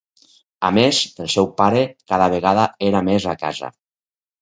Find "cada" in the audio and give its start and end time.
2.15-2.33